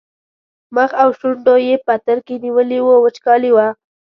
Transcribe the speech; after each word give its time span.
مخ 0.75 0.91
او 1.01 1.09
شونډو 1.19 1.55
یې 1.67 1.75
پترکي 1.85 2.35
نیولي 2.45 2.79
وو 2.81 2.95
وچکالي 3.05 3.51
وه. 3.53 3.67